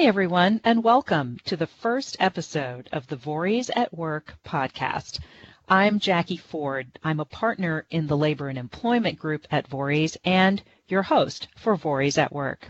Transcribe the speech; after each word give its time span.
Hi, 0.00 0.06
everyone, 0.06 0.62
and 0.64 0.82
welcome 0.82 1.36
to 1.44 1.58
the 1.58 1.66
first 1.66 2.16
episode 2.20 2.88
of 2.90 3.06
the 3.08 3.18
Vorys 3.18 3.68
at 3.76 3.92
Work 3.92 4.32
podcast. 4.46 5.20
I'm 5.68 5.98
Jackie 5.98 6.38
Ford. 6.38 6.98
I'm 7.04 7.20
a 7.20 7.26
partner 7.26 7.84
in 7.90 8.06
the 8.06 8.16
Labor 8.16 8.48
and 8.48 8.56
Employment 8.56 9.18
Group 9.18 9.46
at 9.50 9.68
Vorys 9.68 10.16
and 10.24 10.62
your 10.88 11.02
host 11.02 11.48
for 11.58 11.76
Vorys 11.76 12.16
at 12.16 12.32
Work. 12.32 12.66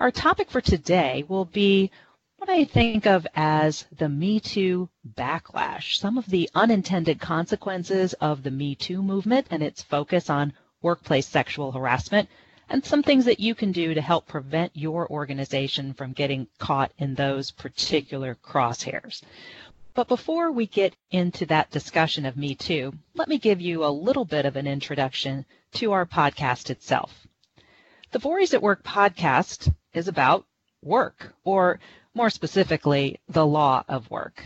Our 0.00 0.10
topic 0.10 0.50
for 0.50 0.60
today 0.60 1.24
will 1.28 1.44
be 1.44 1.92
what 2.38 2.50
I 2.50 2.64
think 2.64 3.06
of 3.06 3.28
as 3.36 3.86
the 3.96 4.08
Me 4.08 4.40
Too 4.40 4.88
backlash, 5.08 5.98
some 5.98 6.18
of 6.18 6.26
the 6.26 6.50
unintended 6.52 7.20
consequences 7.20 8.12
of 8.14 8.42
the 8.42 8.50
Me 8.50 8.74
Too 8.74 9.04
movement 9.04 9.46
and 9.52 9.62
its 9.62 9.84
focus 9.84 10.28
on 10.28 10.52
workplace 10.82 11.28
sexual 11.28 11.70
harassment 11.70 12.28
and 12.70 12.84
some 12.84 13.02
things 13.02 13.24
that 13.24 13.40
you 13.40 13.54
can 13.54 13.72
do 13.72 13.92
to 13.92 14.00
help 14.00 14.28
prevent 14.28 14.70
your 14.76 15.10
organization 15.10 15.92
from 15.92 16.12
getting 16.12 16.46
caught 16.58 16.92
in 16.98 17.14
those 17.14 17.50
particular 17.50 18.36
crosshairs. 18.36 19.22
But 19.92 20.06
before 20.06 20.52
we 20.52 20.68
get 20.68 20.94
into 21.10 21.46
that 21.46 21.72
discussion 21.72 22.24
of 22.24 22.36
Me 22.36 22.54
Too, 22.54 22.92
let 23.14 23.26
me 23.26 23.38
give 23.38 23.60
you 23.60 23.84
a 23.84 23.90
little 23.90 24.24
bit 24.24 24.46
of 24.46 24.54
an 24.54 24.68
introduction 24.68 25.44
to 25.72 25.90
our 25.90 26.06
podcast 26.06 26.70
itself. 26.70 27.26
The 28.12 28.20
Vorys 28.20 28.54
at 28.54 28.62
Work 28.62 28.84
podcast 28.84 29.74
is 29.92 30.06
about 30.06 30.46
work, 30.80 31.34
or 31.42 31.80
more 32.14 32.30
specifically, 32.30 33.18
the 33.28 33.44
law 33.44 33.82
of 33.88 34.08
work. 34.10 34.44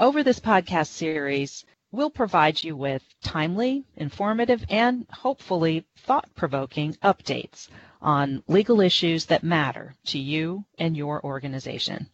Over 0.00 0.24
this 0.24 0.40
podcast 0.40 0.88
series, 0.88 1.64
we'll 1.92 2.10
provide 2.10 2.64
you 2.64 2.74
with 2.74 3.02
timely, 3.22 3.84
informative, 3.96 4.64
and 4.70 5.06
hopefully 5.10 5.84
thought 5.98 6.34
provoking 6.34 6.94
updates 7.02 7.68
on 8.00 8.42
legal 8.48 8.80
issues 8.80 9.26
that 9.26 9.44
matter 9.44 9.94
to 10.06 10.18
you 10.18 10.64
and 10.78 10.96
your 10.96 11.22
organization. 11.22 12.08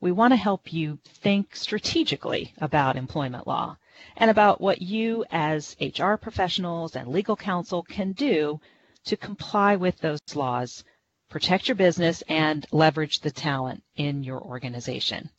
We 0.00 0.12
want 0.12 0.32
to 0.32 0.36
help 0.36 0.72
you 0.72 0.98
think 1.04 1.56
strategically 1.56 2.52
about 2.58 2.96
employment 2.96 3.46
law 3.46 3.78
and 4.16 4.30
about 4.30 4.60
what 4.60 4.82
you 4.82 5.24
as 5.30 5.76
HR 5.80 6.16
professionals 6.16 6.96
and 6.96 7.08
legal 7.08 7.36
counsel 7.36 7.84
can 7.84 8.12
do 8.12 8.60
to 9.04 9.16
comply 9.16 9.76
with 9.76 9.98
those 9.98 10.20
laws, 10.34 10.84
protect 11.30 11.68
your 11.68 11.76
business, 11.76 12.22
and 12.28 12.66
leverage 12.72 13.20
the 13.20 13.30
talent 13.30 13.82
in 13.96 14.24
your 14.24 14.42
organization. 14.42 15.30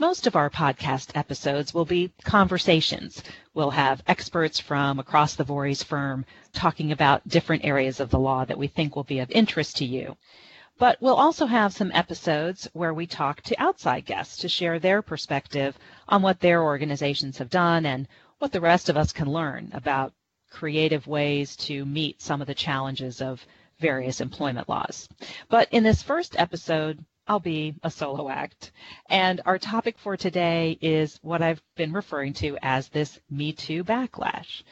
Most 0.00 0.26
of 0.26 0.34
our 0.34 0.50
podcast 0.50 1.12
episodes 1.14 1.72
will 1.72 1.84
be 1.84 2.12
conversations. 2.24 3.22
We'll 3.54 3.70
have 3.70 4.02
experts 4.08 4.58
from 4.58 4.98
across 4.98 5.36
the 5.36 5.44
Vorys 5.44 5.84
firm 5.84 6.24
talking 6.52 6.90
about 6.90 7.28
different 7.28 7.64
areas 7.64 8.00
of 8.00 8.10
the 8.10 8.18
law 8.18 8.44
that 8.44 8.58
we 8.58 8.66
think 8.66 8.96
will 8.96 9.04
be 9.04 9.20
of 9.20 9.30
interest 9.30 9.76
to 9.76 9.84
you. 9.84 10.16
But 10.78 11.00
we'll 11.00 11.14
also 11.14 11.46
have 11.46 11.72
some 11.72 11.92
episodes 11.92 12.68
where 12.72 12.92
we 12.92 13.06
talk 13.06 13.42
to 13.42 13.62
outside 13.62 14.04
guests 14.04 14.38
to 14.38 14.48
share 14.48 14.80
their 14.80 15.00
perspective 15.00 15.78
on 16.08 16.22
what 16.22 16.40
their 16.40 16.64
organizations 16.64 17.38
have 17.38 17.48
done 17.48 17.86
and 17.86 18.08
what 18.40 18.50
the 18.50 18.60
rest 18.60 18.88
of 18.88 18.96
us 18.96 19.12
can 19.12 19.30
learn 19.30 19.70
about 19.74 20.12
creative 20.50 21.06
ways 21.06 21.54
to 21.56 21.84
meet 21.84 22.20
some 22.20 22.40
of 22.40 22.48
the 22.48 22.54
challenges 22.54 23.22
of 23.22 23.46
various 23.78 24.20
employment 24.20 24.68
laws. 24.68 25.08
But 25.48 25.68
in 25.70 25.84
this 25.84 26.02
first 26.02 26.34
episode, 26.36 27.04
I'll 27.26 27.40
be 27.40 27.74
a 27.82 27.90
solo 27.90 28.28
act. 28.28 28.72
And 29.08 29.40
our 29.46 29.58
topic 29.58 29.98
for 29.98 30.16
today 30.16 30.78
is 30.80 31.18
what 31.22 31.42
I've 31.42 31.62
been 31.74 31.92
referring 31.92 32.34
to 32.34 32.58
as 32.60 32.88
this 32.88 33.18
Me 33.30 33.52
Too 33.52 33.82
backlash. 33.82 34.62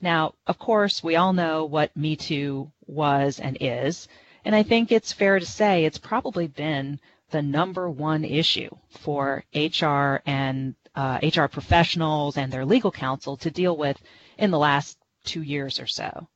Now, 0.00 0.34
of 0.46 0.58
course, 0.58 1.02
we 1.02 1.16
all 1.16 1.32
know 1.32 1.64
what 1.64 1.96
Me 1.96 2.16
Too 2.16 2.70
was 2.86 3.40
and 3.40 3.58
is, 3.60 4.08
and 4.44 4.54
I 4.54 4.62
think 4.62 4.90
it's 4.90 5.12
fair 5.12 5.38
to 5.38 5.44
say 5.44 5.84
it's 5.84 5.98
probably 5.98 6.46
been 6.46 7.00
the 7.30 7.42
number 7.42 7.90
one 7.90 8.24
issue 8.24 8.70
for 8.88 9.44
HR 9.54 10.22
and 10.24 10.74
uh, 10.94 11.18
HR 11.22 11.46
professionals 11.46 12.38
and 12.38 12.50
their 12.50 12.64
legal 12.64 12.90
counsel 12.90 13.36
to 13.38 13.50
deal 13.50 13.76
with 13.76 14.00
in 14.38 14.50
the 14.50 14.58
last 14.58 14.96
two 15.24 15.42
years 15.42 15.78
or 15.78 15.86
so. 15.86 16.28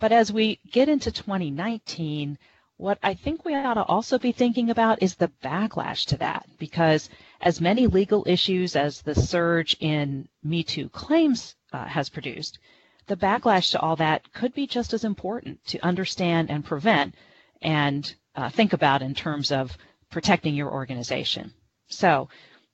But 0.00 0.10
as 0.10 0.32
we 0.32 0.58
get 0.72 0.88
into 0.88 1.12
2019, 1.12 2.38
what 2.76 2.98
I 3.02 3.14
think 3.14 3.44
we 3.44 3.54
ought 3.54 3.74
to 3.74 3.84
also 3.84 4.18
be 4.18 4.32
thinking 4.32 4.70
about 4.70 5.02
is 5.02 5.14
the 5.14 5.30
backlash 5.42 6.06
to 6.06 6.16
that, 6.18 6.46
because 6.58 7.08
as 7.40 7.60
many 7.60 7.86
legal 7.86 8.24
issues 8.26 8.74
as 8.76 9.02
the 9.02 9.14
surge 9.14 9.76
in 9.80 10.28
Me 10.42 10.62
Too 10.62 10.88
claims 10.88 11.54
uh, 11.72 11.84
has 11.84 12.08
produced, 12.08 12.58
the 13.06 13.16
backlash 13.16 13.70
to 13.72 13.80
all 13.80 13.96
that 13.96 14.32
could 14.32 14.54
be 14.54 14.66
just 14.66 14.92
as 14.92 15.04
important 15.04 15.64
to 15.66 15.84
understand 15.84 16.50
and 16.50 16.64
prevent 16.64 17.14
and 17.60 18.14
uh, 18.34 18.48
think 18.48 18.72
about 18.72 19.02
in 19.02 19.14
terms 19.14 19.52
of 19.52 19.76
protecting 20.10 20.54
your 20.54 20.72
organization. 20.72 21.52
So, 21.88 22.28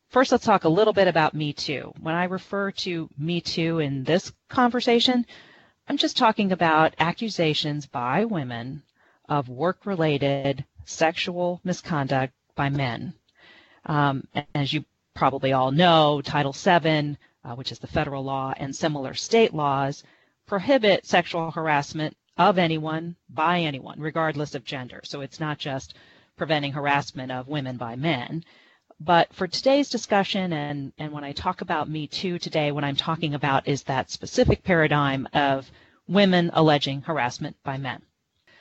first 0.09 0.33
let's 0.33 0.45
talk 0.45 0.65
a 0.65 0.69
little 0.69 0.93
bit 0.93 1.09
about 1.09 1.35
Me 1.35 1.53
Too. 1.53 1.93
When 2.01 2.15
I 2.15 2.25
refer 2.25 2.71
to 2.73 3.09
Me 3.19 3.41
Too 3.41 3.79
in 3.79 4.05
this 4.05 4.33
conversation, 4.49 5.27
I'm 5.89 5.97
just 5.97 6.17
talking 6.17 6.53
about 6.53 6.95
accusations 6.99 7.87
by 7.87 8.25
women 8.25 8.83
of 9.29 9.49
work 9.49 9.85
related 9.87 10.65
sexual 10.85 11.61
misconduct 11.65 12.33
by 12.55 12.69
men. 12.69 13.15
Um, 13.87 14.27
as 14.55 14.73
you 14.73 14.85
probably 15.15 15.53
all 15.53 15.71
know, 15.71 16.21
Title 16.23 16.53
VII, 16.53 17.17
uh, 17.45 17.55
which 17.55 17.73
is 17.73 17.79
the 17.79 17.87
federal 17.87 18.25
law, 18.25 18.55
and 18.57 18.75
similar 18.75 19.15
state 19.15 19.55
laws 19.55 20.03
prohibit 20.47 21.07
sexual 21.07 21.51
harassment 21.51 22.17
of 22.37 22.57
anyone 22.57 23.17
by 23.29 23.61
anyone, 23.61 24.01
regardless 24.01 24.55
of 24.55 24.65
gender. 24.65 25.01
So 25.05 25.21
it's 25.21 25.41
not 25.41 25.59
just 25.59 25.95
preventing 26.37 26.73
harassment 26.73 27.33
of 27.33 27.49
women 27.49 27.77
by 27.77 27.97
men. 27.97 28.45
But 29.01 29.33
for 29.33 29.47
today's 29.47 29.91
discussion, 29.91 30.53
and, 30.53 30.93
and 30.99 31.13
when 31.13 31.25
I 31.25 31.33
talk 31.33 31.61
about 31.61 31.89
Me 31.89 32.07
Too 32.07 32.39
today, 32.39 32.73
what 32.73 32.85
I'm 32.85 32.97
talking 32.97 33.35
about 33.35 33.69
is 33.69 33.85
that 33.85 34.11
specific 34.11 34.65
paradigm 34.65 35.29
of 35.33 35.71
women 36.09 36.51
alleging 36.53 37.03
harassment 37.03 37.57
by 37.63 37.77
men. 37.77 38.03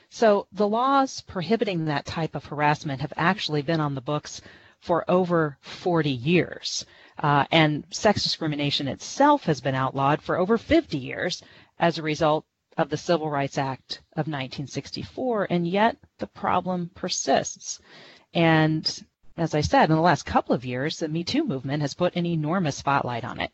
So 0.10 0.48
the 0.52 0.68
laws 0.68 1.22
prohibiting 1.22 1.86
that 1.86 2.06
type 2.06 2.36
of 2.36 2.46
harassment 2.46 3.02
have 3.02 3.14
actually 3.18 3.62
been 3.62 3.82
on 3.82 3.96
the 3.96 4.02
books 4.02 4.42
for 4.80 5.04
over 5.10 5.58
40 5.62 6.10
years. 6.10 6.86
Uh, 7.18 7.46
and 7.52 7.84
sex 7.90 8.24
discrimination 8.24 8.88
itself 8.88 9.46
has 9.46 9.60
been 9.60 9.76
outlawed 9.76 10.22
for 10.22 10.38
over 10.38 10.58
50 10.58 10.98
years 10.98 11.42
as 11.80 11.98
a 11.98 12.04
result 12.04 12.46
of 12.78 12.90
the 12.90 12.98
Civil 12.98 13.30
Rights 13.30 13.58
Act 13.58 14.02
of 14.14 14.28
1964, 14.28 15.48
and 15.50 15.68
yet 15.68 15.98
the 16.20 16.28
problem 16.28 16.92
persists. 16.94 17.80
And 18.34 19.04
as 19.36 19.54
I 19.54 19.62
said, 19.62 19.90
in 19.90 19.96
the 19.96 20.02
last 20.02 20.26
couple 20.26 20.56
of 20.56 20.66
years, 20.66 20.98
the 20.98 21.08
Me 21.08 21.24
Too 21.24 21.46
movement 21.46 21.82
has 21.82 21.94
put 21.94 22.16
an 22.16 22.26
enormous 22.26 22.76
spotlight 22.76 23.24
on 23.24 23.40
it. 23.40 23.52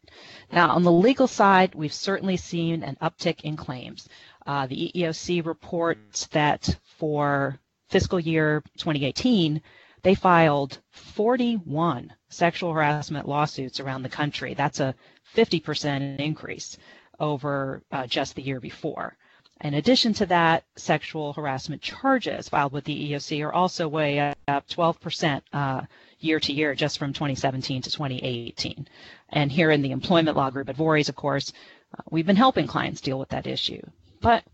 Now, 0.52 0.72
on 0.72 0.84
the 0.84 0.92
legal 0.92 1.28
side, 1.28 1.76
we've 1.76 1.94
certainly 1.94 2.38
seen 2.38 2.84
an 2.84 2.98
uptick 3.02 3.42
in 3.42 3.58
claims. 3.58 4.08
Uh, 4.46 4.68
the 4.68 4.92
EEOC 4.96 5.46
reports 5.46 6.28
that 6.28 6.78
for 6.98 7.60
fiscal 7.90 8.20
year 8.20 8.62
2018, 8.78 9.62
they 10.02 10.16
filed 10.16 10.80
41 10.92 12.14
sexual 12.30 12.74
harassment 12.74 13.28
lawsuits 13.28 13.80
around 13.80 14.04
the 14.04 14.10
country. 14.10 14.54
That's 14.54 14.80
a 14.80 14.96
50% 15.36 16.20
increase 16.20 16.78
over 17.20 17.82
uh, 17.92 18.08
just 18.08 18.36
the 18.36 18.42
year 18.42 18.60
before. 18.60 19.18
In 19.62 19.76
addition 19.76 20.14
to 20.16 20.26
that, 20.26 20.66
sexual 20.76 21.32
harassment 21.32 21.82
charges 21.82 22.50
filed 22.50 22.74
with 22.74 22.84
the 22.84 23.12
EEOC 23.12 23.46
are 23.46 23.54
also 23.54 23.88
way 23.88 24.20
up 24.20 24.68
12% 24.68 25.42
uh, 25.54 25.82
year 26.20 26.40
to 26.42 26.52
year 26.52 26.76
just 26.76 26.98
from 26.98 27.14
2017 27.14 27.84
to 27.84 27.92
2018. 27.92 28.88
And 29.30 29.52
here 29.52 29.72
in 29.72 29.82
the 29.82 29.92
employment 29.92 30.36
law 30.36 30.50
group 30.50 30.68
at 30.68 30.76
Vorys, 30.76 31.08
of 31.08 31.16
course, 31.16 31.54
uh, 31.98 32.02
we've 32.10 32.26
been 32.26 32.36
helping 32.36 32.68
clients 32.68 33.00
deal 33.00 33.20
with 33.20 33.30
that 33.30 33.48
issue. 33.48 33.82
But 34.24 34.46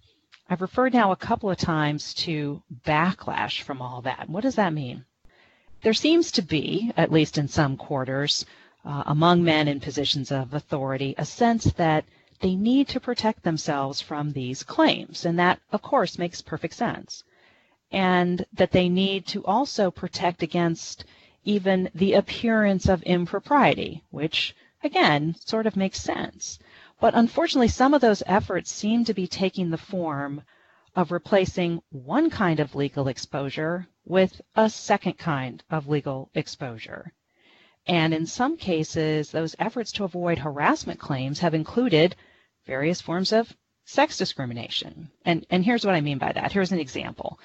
I've 0.49 0.61
referred 0.61 0.93
now 0.93 1.11
a 1.11 1.15
couple 1.15 1.51
of 1.51 1.57
times 1.59 2.15
to 2.25 2.63
backlash 2.87 3.61
from 3.61 3.83
all 3.83 4.01
that. 4.01 4.27
What 4.27 4.41
does 4.41 4.55
that 4.55 4.73
mean? 4.73 5.05
There 5.83 5.93
seems 5.93 6.31
to 6.31 6.41
be, 6.41 6.91
at 6.97 7.11
least 7.11 7.37
in 7.37 7.47
some 7.47 7.77
quarters, 7.77 8.47
uh, 8.83 9.03
among 9.05 9.43
men 9.43 9.67
in 9.67 9.79
positions 9.79 10.31
of 10.31 10.55
authority, 10.55 11.13
a 11.19 11.23
sense 11.23 11.65
that 11.73 12.05
they 12.39 12.55
need 12.55 12.87
to 12.87 12.99
protect 12.99 13.43
themselves 13.43 14.01
from 14.01 14.31
these 14.31 14.63
claims. 14.63 15.23
And 15.23 15.37
that, 15.37 15.59
of 15.71 15.83
course, 15.83 16.17
makes 16.17 16.41
perfect 16.41 16.73
sense. 16.73 17.23
And 17.91 18.47
that 18.53 18.71
they 18.71 18.89
need 18.89 19.27
to 19.27 19.45
also 19.45 19.91
protect 19.91 20.41
against 20.41 21.05
even 21.43 21.91
the 21.93 22.13
appearance 22.13 22.89
of 22.89 23.03
impropriety, 23.03 24.03
which, 24.09 24.55
again, 24.83 25.35
sort 25.45 25.67
of 25.67 25.77
makes 25.77 26.01
sense. 26.01 26.57
But 27.01 27.15
unfortunately, 27.15 27.69
some 27.69 27.93
of 27.93 28.01
those 28.01 28.23
efforts 28.25 28.71
seem 28.71 29.05
to 29.05 29.13
be 29.13 29.25
taking 29.25 29.69
the 29.69 29.77
form 29.77 30.41
of 30.95 31.13
replacing 31.13 31.81
one 31.91 32.29
kind 32.29 32.59
of 32.59 32.75
legal 32.75 33.07
exposure 33.07 33.87
with 34.05 34.41
a 34.55 34.69
second 34.69 35.17
kind 35.17 35.63
of 35.69 35.87
legal 35.87 36.29
exposure. 36.33 37.13
And 37.87 38.13
in 38.13 38.25
some 38.25 38.57
cases, 38.57 39.31
those 39.31 39.55
efforts 39.59 39.93
to 39.93 40.03
avoid 40.03 40.39
harassment 40.39 40.99
claims 40.99 41.39
have 41.39 41.53
included 41.53 42.17
various 42.65 42.99
forms 42.99 43.31
of 43.31 43.55
sex 43.85 44.17
discrimination. 44.17 45.09
And, 45.23 45.45
and 45.49 45.63
here's 45.63 45.85
what 45.85 45.95
I 45.95 46.01
mean 46.01 46.17
by 46.17 46.33
that. 46.33 46.51
Here's 46.51 46.73
an 46.73 46.79
example. 46.79 47.39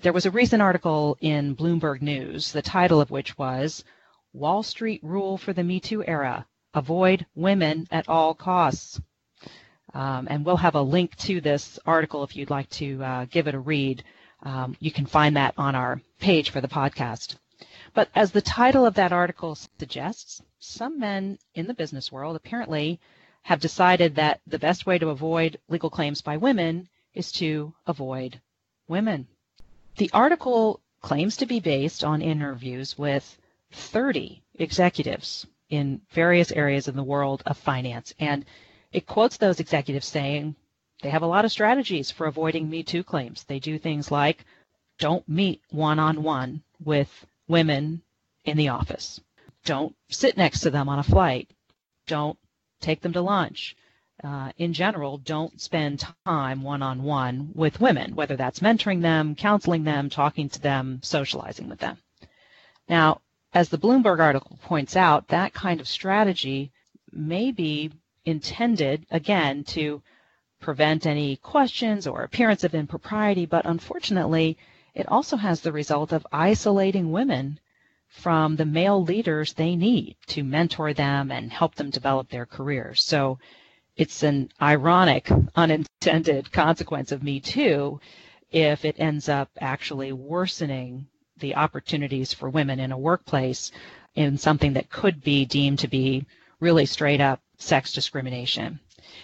There 0.00 0.12
was 0.12 0.26
a 0.26 0.30
recent 0.30 0.60
article 0.60 1.16
in 1.20 1.56
Bloomberg 1.56 2.02
News, 2.02 2.52
the 2.52 2.62
title 2.62 3.00
of 3.00 3.10
which 3.10 3.38
was 3.38 3.84
Wall 4.34 4.62
Street 4.62 5.00
Rule 5.02 5.38
for 5.38 5.54
the 5.54 5.64
Me 5.64 5.80
Too 5.80 6.04
Era 6.04 6.46
Avoid 6.74 7.26
Women 7.34 7.86
at 7.90 8.08
All 8.08 8.34
Costs. 8.34 9.00
Um, 9.94 10.28
and 10.30 10.44
we'll 10.44 10.56
have 10.58 10.74
a 10.74 10.82
link 10.82 11.16
to 11.16 11.40
this 11.40 11.78
article 11.86 12.22
if 12.22 12.36
you'd 12.36 12.50
like 12.50 12.68
to 12.70 13.02
uh, 13.02 13.24
give 13.24 13.48
it 13.48 13.54
a 13.54 13.58
read. 13.58 14.04
Um, 14.42 14.76
you 14.78 14.90
can 14.90 15.06
find 15.06 15.36
that 15.36 15.54
on 15.56 15.74
our 15.74 16.00
page 16.20 16.50
for 16.50 16.60
the 16.60 16.68
podcast. 16.68 17.36
But 17.94 18.10
as 18.14 18.30
the 18.30 18.42
title 18.42 18.84
of 18.84 18.94
that 18.94 19.12
article 19.12 19.54
suggests, 19.54 20.42
some 20.58 21.00
men 21.00 21.38
in 21.54 21.66
the 21.66 21.74
business 21.74 22.12
world 22.12 22.36
apparently 22.36 23.00
have 23.42 23.60
decided 23.60 24.16
that 24.16 24.40
the 24.46 24.58
best 24.58 24.84
way 24.84 24.98
to 24.98 25.08
avoid 25.08 25.58
legal 25.68 25.90
claims 25.90 26.20
by 26.20 26.36
women 26.36 26.88
is 27.14 27.32
to 27.32 27.74
avoid 27.86 28.40
women. 28.88 29.26
The 29.96 30.10
article 30.12 30.80
claims 31.00 31.36
to 31.38 31.46
be 31.46 31.60
based 31.60 32.04
on 32.04 32.20
interviews 32.20 32.98
with 32.98 33.38
30 33.72 34.42
executives 34.54 35.46
in 35.68 36.00
various 36.10 36.52
areas 36.52 36.88
in 36.88 36.96
the 36.96 37.02
world 37.02 37.42
of 37.46 37.56
finance. 37.56 38.14
And 38.18 38.44
it 38.92 39.06
quotes 39.06 39.36
those 39.36 39.60
executives 39.60 40.06
saying 40.06 40.56
they 41.02 41.10
have 41.10 41.22
a 41.22 41.26
lot 41.26 41.44
of 41.44 41.52
strategies 41.52 42.10
for 42.10 42.26
avoiding 42.26 42.68
Me 42.68 42.82
Too 42.82 43.04
claims. 43.04 43.44
They 43.44 43.58
do 43.58 43.78
things 43.78 44.10
like 44.10 44.44
don't 44.98 45.28
meet 45.28 45.62
one 45.70 45.98
on 45.98 46.22
one 46.22 46.62
with 46.82 47.26
women 47.46 48.02
in 48.44 48.56
the 48.56 48.68
office, 48.68 49.20
don't 49.64 49.94
sit 50.08 50.36
next 50.36 50.60
to 50.60 50.70
them 50.70 50.88
on 50.88 50.98
a 50.98 51.02
flight, 51.02 51.50
don't 52.06 52.38
take 52.80 53.00
them 53.00 53.12
to 53.12 53.20
lunch. 53.20 53.76
Uh, 54.24 54.50
in 54.56 54.72
general, 54.72 55.18
don't 55.18 55.60
spend 55.60 56.04
time 56.26 56.62
one 56.62 56.82
on 56.82 57.04
one 57.04 57.50
with 57.54 57.80
women, 57.80 58.16
whether 58.16 58.34
that's 58.34 58.58
mentoring 58.58 59.00
them, 59.00 59.36
counseling 59.36 59.84
them, 59.84 60.10
talking 60.10 60.48
to 60.48 60.60
them, 60.60 60.98
socializing 61.02 61.68
with 61.68 61.78
them. 61.78 61.96
Now, 62.88 63.20
as 63.54 63.68
the 63.68 63.78
Bloomberg 63.78 64.20
article 64.20 64.58
points 64.62 64.96
out, 64.96 65.28
that 65.28 65.54
kind 65.54 65.80
of 65.80 65.88
strategy 65.88 66.70
may 67.10 67.50
be 67.50 67.90
intended, 68.24 69.06
again, 69.10 69.64
to 69.64 70.02
prevent 70.60 71.06
any 71.06 71.36
questions 71.36 72.06
or 72.06 72.22
appearance 72.22 72.64
of 72.64 72.74
impropriety, 72.74 73.46
but 73.46 73.64
unfortunately, 73.64 74.58
it 74.94 75.08
also 75.08 75.36
has 75.36 75.60
the 75.60 75.72
result 75.72 76.12
of 76.12 76.26
isolating 76.32 77.10
women 77.12 77.58
from 78.08 78.56
the 78.56 78.64
male 78.64 79.02
leaders 79.02 79.52
they 79.52 79.76
need 79.76 80.16
to 80.26 80.42
mentor 80.42 80.92
them 80.92 81.30
and 81.30 81.52
help 81.52 81.74
them 81.76 81.90
develop 81.90 82.28
their 82.28 82.46
careers. 82.46 83.02
So 83.02 83.38
it's 83.96 84.22
an 84.22 84.50
ironic, 84.60 85.30
unintended 85.54 86.52
consequence 86.52 87.12
of 87.12 87.22
Me 87.22 87.40
Too 87.40 88.00
if 88.50 88.84
it 88.84 88.96
ends 88.98 89.28
up 89.28 89.50
actually 89.60 90.12
worsening 90.12 91.06
the 91.38 91.56
opportunities 91.56 92.32
for 92.32 92.48
women 92.48 92.80
in 92.80 92.92
a 92.92 92.98
workplace 92.98 93.70
in 94.14 94.38
something 94.38 94.72
that 94.72 94.90
could 94.90 95.22
be 95.22 95.44
deemed 95.44 95.78
to 95.80 95.88
be 95.88 96.26
really 96.60 96.86
straight 96.86 97.20
up 97.20 97.40
sex 97.58 97.92
discrimination. 97.92 98.80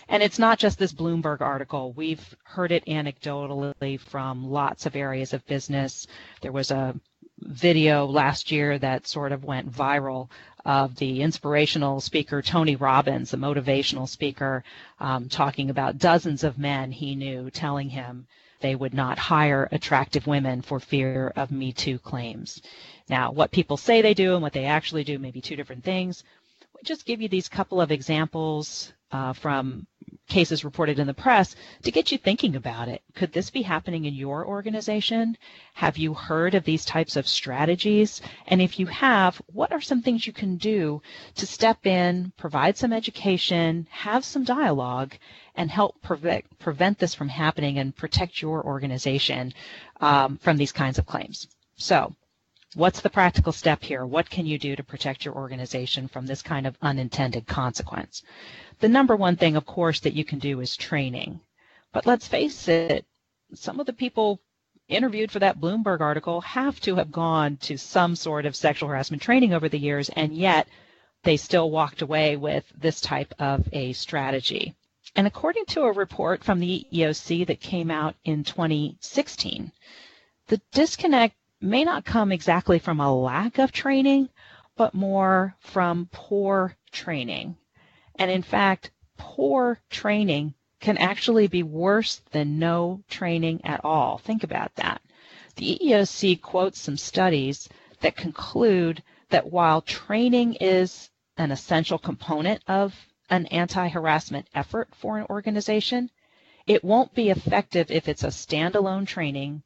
And 0.08 0.22
it's 0.22 0.38
not 0.38 0.58
just 0.58 0.78
this 0.78 0.93
Bloomberg 0.93 1.40
article. 1.40 1.93
We've 1.93 2.37
heard 2.44 2.72
it 2.72 2.87
anecdotally 2.87 3.99
from 4.00 4.50
lots 4.50 4.87
of 4.87 4.96
areas 4.96 5.32
of 5.32 5.46
business. 5.46 6.06
There 6.40 6.52
was 6.52 6.70
a 6.70 6.94
video 7.38 8.06
last 8.06 8.50
year 8.50 8.78
that 8.78 9.06
sort 9.06 9.32
of 9.32 9.44
went 9.44 9.70
viral 9.70 10.31
of 10.64 10.96
the 10.96 11.20
inspirational 11.20 12.00
speaker 12.00 12.40
Tony 12.40 12.76
Robbins, 12.76 13.31
the 13.31 13.37
motivational 13.37 14.08
speaker, 14.08 14.64
um, 15.00 15.28
talking 15.28 15.69
about 15.69 15.99
dozens 15.99 16.44
of 16.44 16.58
men 16.58 16.93
he 16.93 17.14
knew 17.14 17.50
telling 17.50 17.90
him 17.90 18.26
they 18.64 18.75
would 18.75 18.94
not 18.94 19.19
hire 19.19 19.69
attractive 19.72 20.26
women 20.26 20.62
for 20.62 20.81
fear 20.81 21.31
of 21.37 21.52
Me 21.52 21.70
Too 21.70 21.99
claims. 21.99 22.62
Now, 23.11 23.31
what 23.31 23.50
people 23.50 23.76
say 23.76 24.00
they 24.00 24.14
do 24.14 24.32
and 24.32 24.43
what 24.43 24.55
they 24.55 24.64
actually 24.64 25.05
do 25.05 25.19
may 25.19 25.31
be 25.31 25.43
two 25.43 25.55
different 25.55 25.84
things. 25.84 26.25
We 26.75 26.81
just 26.82 27.05
give 27.05 27.20
you 27.20 27.28
these 27.28 27.46
couple 27.46 27.82
of 27.82 27.93
examples 27.93 28.90
uh, 29.12 29.34
from 29.34 29.87
cases 30.29 30.65
reported 30.65 30.99
in 30.99 31.06
the 31.06 31.15
press 31.15 31.55
to 31.82 31.91
get 31.91 32.11
you 32.11 32.19
thinking 32.19 32.56
about 32.56 32.88
it. 32.88 33.03
Could 33.15 33.32
this 33.32 33.50
be 33.50 33.62
happening 33.62 34.05
in 34.05 34.15
your 34.15 34.47
organization? 34.47 35.37
Have 35.75 35.99
you 35.99 36.15
heard 36.15 36.55
of 36.55 36.65
these 36.65 36.85
types 36.85 37.17
of 37.17 37.29
strategies? 37.29 38.21
And 38.47 38.62
if 38.62 38.79
you 38.79 38.87
have, 38.87 39.41
what 39.53 39.73
are 39.73 39.81
some 39.81 40.03
things 40.03 40.26
you 40.26 40.32
can 40.32 40.56
do 40.56 41.03
to 41.37 41.47
step 41.47 41.87
in, 41.87 42.32
provide 42.37 42.76
some 42.76 42.93
education, 42.93 43.87
have 43.91 44.25
some 44.25 44.44
dialogue, 44.44 45.15
and 45.55 45.71
help 45.71 46.00
prevent, 46.03 46.59
prevent 46.59 46.99
this 46.99 47.15
from 47.15 47.29
happening 47.29 47.79
and 47.79 47.94
protect 47.94 48.41
your 48.41 48.65
organization 48.65 49.53
um, 50.00 50.38
from 50.38 50.56
these 50.56 50.73
kinds 50.73 50.99
of 50.99 51.06
claims? 51.06 51.49
So, 51.76 52.15
What's 52.75 53.00
the 53.00 53.11
practical 53.11 53.53
step 53.53 53.85
here? 53.85 54.05
What 54.05 54.29
can 54.29 54.47
you 54.47 54.59
do 54.59 54.75
to 54.75 54.82
protect 54.82 55.25
your 55.25 55.35
organization 55.35 56.09
from 56.09 56.26
this 56.26 56.43
kind 56.43 56.67
of 56.67 56.76
unintended 56.82 57.47
consequence? 57.47 58.25
The 58.81 58.88
number 58.88 59.15
one 59.15 59.37
thing, 59.37 59.55
of 59.55 59.65
course, 59.65 60.00
that 60.00 60.15
you 60.15 60.25
can 60.25 60.41
do 60.41 60.59
is 60.61 60.76
training. 60.76 61.38
But 61.93 62.05
let's 62.05 62.26
face 62.26 62.67
it, 62.67 63.06
some 63.55 63.79
of 63.79 63.87
the 63.87 63.93
people 63.93 64.41
interviewed 64.88 65.31
for 65.31 65.38
that 65.38 65.61
Bloomberg 65.61 66.00
article 66.00 66.41
have 66.41 66.81
to 66.81 66.97
have 66.97 67.12
gone 67.12 67.59
to 67.59 67.76
some 67.76 68.17
sort 68.17 68.44
of 68.44 68.56
sexual 68.56 68.88
harassment 68.88 69.23
training 69.23 69.55
over 69.55 69.69
the 69.69 69.79
years, 69.79 70.09
and 70.09 70.35
yet 70.35 70.67
they 71.23 71.37
still 71.37 71.71
walked 71.71 72.03
away 72.03 72.37
with 72.37 72.65
this 72.76 73.00
type 73.00 73.32
of 73.38 73.69
a 73.73 73.93
strategy. 73.93 74.75
And 75.15 75.29
according 75.29 75.67
to 75.67 75.82
a 75.82 75.93
report 75.93 76.43
from 76.43 76.59
the 76.59 76.87
EEOC 76.93 77.47
that 77.47 77.61
came 77.61 77.91
out 77.93 78.17
in 78.25 78.43
2016, 78.43 79.71
the 80.49 80.61
disconnect 80.73 81.37
may 81.64 81.82
not 81.84 82.05
come 82.05 82.31
exactly 82.31 82.78
from 82.78 83.00
a 83.00 83.14
lack 83.14 83.58
of 83.58 83.72
training, 83.72 84.28
but 84.76 84.94
more 84.94 85.56
from 85.61 86.08
poor 86.12 86.76
training. 86.93 87.56
And 88.16 88.31
in 88.31 88.43
fact, 88.43 88.90
poor 89.16 89.81
training 89.90 90.55
can 90.81 90.99
actually 90.99 91.46
be 91.49 91.62
worse 91.62 92.20
than 92.32 92.58
no 92.58 93.02
training 93.08 93.61
at 93.64 93.84
all. 93.84 94.19
Think 94.19 94.44
about 94.44 94.75
that. 94.75 95.00
The 95.56 95.78
EEOC 95.82 96.43
quotes 96.43 96.78
some 96.78 96.96
studies 96.96 97.69
that 98.00 98.16
conclude 98.16 99.02
that 99.31 99.50
while 99.50 99.81
training 99.81 100.55
is 100.55 101.11
an 101.38 101.50
essential 101.50 101.99
component 101.99 102.62
of 102.69 102.94
an 103.31 103.46
anti 103.46 103.88
harassment 103.88 104.46
effort 104.55 104.88
for 104.94 105.19
an 105.19 105.26
organization, 105.31 106.11
it 106.66 106.84
won't 106.84 107.14
be 107.14 107.31
effective 107.31 107.90
if 107.90 108.09
it's 108.09 108.25
a 108.25 108.28
standalone 108.28 109.06
training, 109.06 109.62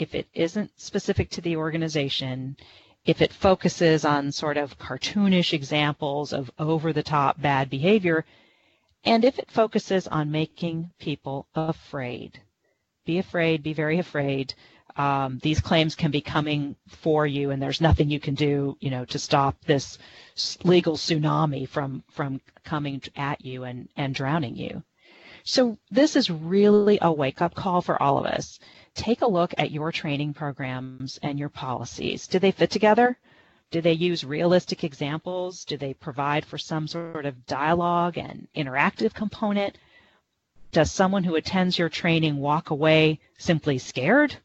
if 0.00 0.14
it 0.14 0.28
isn't 0.34 0.70
specific 0.80 1.30
to 1.30 1.40
the 1.40 1.56
organization, 1.56 2.56
if 3.04 3.22
it 3.22 3.32
focuses 3.32 4.04
on 4.04 4.32
sort 4.32 4.56
of 4.56 4.78
cartoonish 4.78 5.52
examples 5.52 6.32
of 6.32 6.50
over 6.58 6.92
the 6.92 7.02
top 7.02 7.40
bad 7.40 7.70
behavior, 7.70 8.24
and 9.04 9.24
if 9.24 9.38
it 9.38 9.50
focuses 9.50 10.06
on 10.06 10.30
making 10.30 10.90
people 10.98 11.46
afraid. 11.54 12.40
Be 13.06 13.18
afraid, 13.18 13.62
be 13.62 13.72
very 13.72 13.98
afraid. 13.98 14.54
Um, 14.96 15.38
these 15.42 15.60
claims 15.60 15.94
can 15.94 16.10
be 16.10 16.20
coming 16.20 16.76
for 16.88 17.26
you, 17.26 17.50
and 17.50 17.62
there's 17.62 17.80
nothing 17.80 18.10
you 18.10 18.20
can 18.20 18.34
do, 18.34 18.76
you 18.80 18.90
know, 18.90 19.04
to 19.06 19.18
stop 19.18 19.56
this 19.64 19.98
legal 20.64 20.96
tsunami 20.96 21.66
from 21.66 22.02
from 22.10 22.40
coming 22.64 23.00
at 23.16 23.44
you 23.44 23.64
and 23.64 23.88
and 23.96 24.14
drowning 24.14 24.56
you. 24.56 24.82
So 25.44 25.78
this 25.90 26.16
is 26.16 26.30
really 26.30 26.98
a 27.00 27.10
wake 27.10 27.40
up 27.40 27.54
call 27.54 27.80
for 27.80 28.02
all 28.02 28.18
of 28.18 28.26
us 28.26 28.58
take 28.94 29.22
a 29.22 29.26
look 29.26 29.54
at 29.58 29.70
your 29.70 29.92
training 29.92 30.34
programs 30.34 31.18
and 31.22 31.38
your 31.38 31.48
policies. 31.48 32.26
Do 32.26 32.38
they 32.38 32.50
fit 32.50 32.70
together? 32.70 33.18
Do 33.70 33.80
they 33.80 33.92
use 33.92 34.24
realistic 34.24 34.82
examples? 34.82 35.64
Do 35.64 35.76
they 35.76 35.94
provide 35.94 36.44
for 36.44 36.58
some 36.58 36.88
sort 36.88 37.24
of 37.24 37.46
dialogue 37.46 38.18
and 38.18 38.48
interactive 38.56 39.14
component? 39.14 39.78
Does 40.72 40.90
someone 40.90 41.24
who 41.24 41.36
attends 41.36 41.78
your 41.78 41.88
training 41.88 42.36
walk 42.36 42.70
away 42.70 43.20
simply 43.38 43.78
scared? 43.78 44.36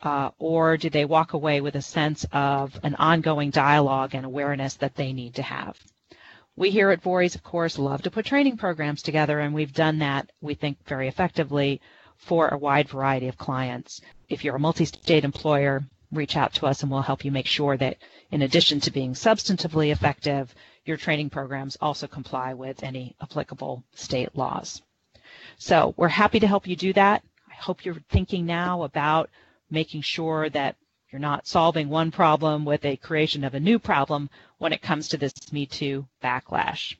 Uh, 0.00 0.30
or 0.38 0.76
do 0.76 0.90
they 0.90 1.04
walk 1.04 1.32
away 1.32 1.60
with 1.60 1.74
a 1.74 1.82
sense 1.82 2.24
of 2.30 2.78
an 2.82 2.94
ongoing 2.96 3.50
dialogue 3.50 4.14
and 4.14 4.24
awareness 4.26 4.74
that 4.74 4.94
they 4.94 5.12
need 5.12 5.34
to 5.34 5.42
have? 5.42 5.76
We 6.54 6.70
here 6.70 6.90
at 6.90 7.02
Vorys, 7.02 7.34
of 7.34 7.42
course, 7.42 7.78
love 7.78 8.02
to 8.02 8.10
put 8.10 8.26
training 8.26 8.56
programs 8.56 9.02
together, 9.02 9.40
and 9.40 9.54
we've 9.54 9.72
done 9.72 9.98
that, 9.98 10.30
we 10.40 10.54
think, 10.54 10.78
very 10.86 11.08
effectively 11.08 11.80
for 12.18 12.48
a 12.48 12.58
wide 12.58 12.88
variety 12.88 13.28
of 13.28 13.36
clients. 13.36 14.00
If 14.28 14.44
you're 14.44 14.56
a 14.56 14.60
multi-state 14.60 15.24
employer, 15.24 15.84
reach 16.12 16.36
out 16.36 16.54
to 16.54 16.66
us 16.66 16.82
and 16.82 16.90
we'll 16.90 17.02
help 17.02 17.24
you 17.24 17.30
make 17.30 17.46
sure 17.46 17.76
that 17.76 17.98
in 18.30 18.42
addition 18.42 18.80
to 18.80 18.90
being 18.90 19.12
substantively 19.12 19.92
effective, 19.92 20.54
your 20.84 20.96
training 20.96 21.30
programs 21.30 21.76
also 21.80 22.06
comply 22.06 22.54
with 22.54 22.82
any 22.82 23.14
applicable 23.20 23.84
state 23.94 24.34
laws. 24.36 24.82
So 25.58 25.94
we're 25.96 26.08
happy 26.08 26.40
to 26.40 26.46
help 26.46 26.66
you 26.66 26.76
do 26.76 26.92
that. 26.92 27.22
I 27.50 27.54
hope 27.54 27.84
you're 27.84 28.02
thinking 28.10 28.46
now 28.46 28.82
about 28.82 29.30
making 29.70 30.02
sure 30.02 30.48
that 30.50 30.76
you're 31.10 31.20
not 31.20 31.46
solving 31.46 31.88
one 31.88 32.10
problem 32.10 32.64
with 32.64 32.84
a 32.84 32.96
creation 32.96 33.44
of 33.44 33.54
a 33.54 33.60
new 33.60 33.78
problem 33.78 34.28
when 34.58 34.72
it 34.72 34.82
comes 34.82 35.08
to 35.08 35.16
this 35.16 35.52
Me 35.52 35.66
Too 35.66 36.06
backlash. 36.22 36.96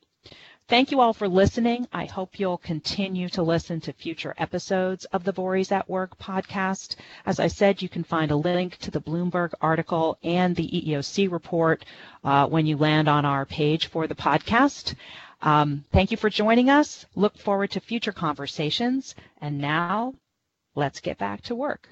Thank 0.68 0.90
you 0.90 1.00
all 1.00 1.12
for 1.12 1.28
listening. 1.28 1.86
I 1.92 2.06
hope 2.06 2.40
you'll 2.40 2.58
continue 2.58 3.28
to 3.28 3.42
listen 3.42 3.80
to 3.82 3.92
future 3.92 4.34
episodes 4.36 5.04
of 5.06 5.22
the 5.22 5.32
Vorys 5.32 5.70
at 5.70 5.88
Work 5.88 6.18
podcast. 6.18 6.96
As 7.24 7.38
I 7.38 7.46
said, 7.46 7.82
you 7.82 7.88
can 7.88 8.02
find 8.02 8.32
a 8.32 8.36
link 8.36 8.76
to 8.78 8.90
the 8.90 9.00
Bloomberg 9.00 9.52
article 9.60 10.18
and 10.24 10.56
the 10.56 10.68
EEOC 10.68 11.30
report 11.30 11.84
uh, 12.24 12.48
when 12.48 12.66
you 12.66 12.76
land 12.76 13.06
on 13.06 13.24
our 13.24 13.46
page 13.46 13.86
for 13.86 14.08
the 14.08 14.16
podcast. 14.16 14.96
Um, 15.40 15.84
thank 15.92 16.10
you 16.10 16.16
for 16.16 16.30
joining 16.30 16.68
us. 16.68 17.06
Look 17.14 17.38
forward 17.38 17.70
to 17.72 17.80
future 17.80 18.12
conversations. 18.12 19.14
And 19.40 19.58
now, 19.58 20.14
let's 20.74 20.98
get 20.98 21.16
back 21.16 21.42
to 21.42 21.54
work. 21.54 21.88